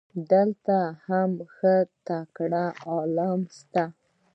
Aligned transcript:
دلته 0.31 0.77
هم 1.07 1.31
ښه 1.55 1.75
تکړه 2.07 2.65
علما 2.93 3.29
سته. 3.57 3.83